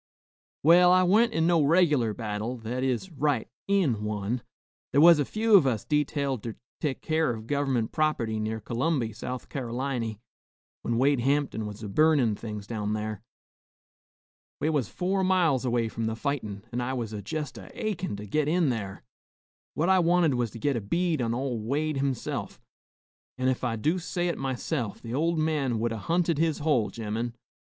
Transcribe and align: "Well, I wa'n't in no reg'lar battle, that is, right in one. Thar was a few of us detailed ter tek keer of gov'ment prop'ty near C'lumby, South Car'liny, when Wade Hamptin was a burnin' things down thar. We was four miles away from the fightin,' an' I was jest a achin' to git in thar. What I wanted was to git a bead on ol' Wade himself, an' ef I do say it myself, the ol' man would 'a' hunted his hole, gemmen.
"Well, 0.63 0.91
I 0.91 1.03
wa'n't 1.03 1.31
in 1.31 1.45
no 1.45 1.61
reg'lar 1.61 2.15
battle, 2.15 2.57
that 2.57 2.83
is, 2.83 3.11
right 3.11 3.47
in 3.67 4.03
one. 4.03 4.41
Thar 4.91 4.99
was 4.99 5.19
a 5.19 5.25
few 5.25 5.55
of 5.55 5.67
us 5.67 5.85
detailed 5.85 6.41
ter 6.41 6.55
tek 6.79 7.03
keer 7.03 7.29
of 7.29 7.45
gov'ment 7.45 7.91
prop'ty 7.91 8.39
near 8.41 8.59
C'lumby, 8.59 9.15
South 9.15 9.47
Car'liny, 9.47 10.19
when 10.81 10.97
Wade 10.97 11.19
Hamptin 11.19 11.67
was 11.67 11.83
a 11.83 11.87
burnin' 11.87 12.33
things 12.35 12.65
down 12.65 12.95
thar. 12.95 13.21
We 14.59 14.71
was 14.71 14.89
four 14.89 15.23
miles 15.23 15.65
away 15.65 15.87
from 15.87 16.05
the 16.07 16.15
fightin,' 16.15 16.63
an' 16.71 16.81
I 16.81 16.93
was 16.93 17.13
jest 17.21 17.59
a 17.59 17.69
achin' 17.79 18.15
to 18.15 18.25
git 18.25 18.47
in 18.47 18.71
thar. 18.71 19.03
What 19.75 19.87
I 19.89 19.99
wanted 19.99 20.33
was 20.33 20.49
to 20.49 20.57
git 20.59 20.75
a 20.75 20.81
bead 20.81 21.21
on 21.21 21.35
ol' 21.35 21.59
Wade 21.59 21.97
himself, 21.97 22.59
an' 23.37 23.49
ef 23.49 23.63
I 23.63 23.75
do 23.75 23.99
say 23.99 24.29
it 24.29 24.37
myself, 24.39 24.99
the 24.99 25.13
ol' 25.13 25.35
man 25.35 25.77
would 25.77 25.91
'a' 25.91 25.97
hunted 25.99 26.39
his 26.39 26.57
hole, 26.57 26.89
gemmen. 26.89 27.35